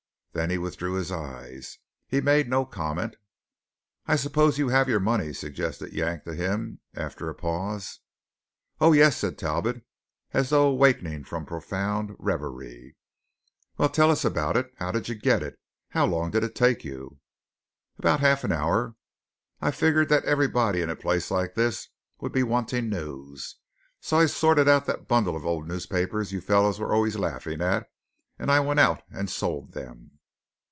Then 0.33 0.49
he 0.49 0.57
withdrew 0.57 0.93
his 0.93 1.11
eyes. 1.11 1.77
He 2.07 2.21
made 2.21 2.47
no 2.49 2.65
comment. 2.65 3.17
"I 4.07 4.15
suppose 4.15 4.57
you 4.57 4.69
have 4.69 4.87
your 4.87 5.01
money," 5.01 5.33
suggested 5.33 5.91
Yank 5.91 6.23
to 6.23 6.33
him, 6.33 6.79
after 6.95 7.27
a 7.29 7.35
pause. 7.35 7.99
"Oh 8.79 8.93
yes," 8.93 9.17
said 9.17 9.37
Talbot 9.37 9.83
as 10.31 10.49
though 10.49 10.69
awaking 10.69 11.25
from 11.25 11.45
profound 11.45 12.15
reverie. 12.17 12.95
"Well, 13.77 13.89
tell 13.89 14.09
us 14.09 14.23
about 14.23 14.55
it. 14.55 14.71
How 14.77 14.89
did 14.93 15.09
you 15.09 15.15
get 15.15 15.43
it? 15.43 15.59
How 15.89 16.05
long 16.05 16.31
did 16.31 16.45
it 16.45 16.55
take 16.55 16.85
you?" 16.85 17.19
"About 17.99 18.21
half 18.21 18.45
an 18.45 18.53
hour. 18.53 18.95
I 19.59 19.69
figured 19.71 20.07
that 20.07 20.23
everybody 20.23 20.81
in 20.81 20.89
a 20.89 20.95
place 20.95 21.29
like 21.29 21.55
this 21.55 21.89
would 22.21 22.31
be 22.31 22.41
wanting 22.41 22.87
news. 22.87 23.57
So 23.99 24.17
I 24.19 24.27
sorted 24.27 24.69
out 24.69 24.85
that 24.85 25.09
bundle 25.09 25.35
of 25.35 25.45
old 25.45 25.67
newspapers 25.67 26.31
you 26.31 26.39
fellows 26.39 26.79
were 26.79 26.93
always 26.93 27.17
laughing 27.17 27.61
at, 27.61 27.91
and 28.39 28.49
I 28.49 28.61
went 28.61 28.79
out 28.79 29.03
and 29.11 29.29
sold 29.29 29.73
them. 29.73 30.11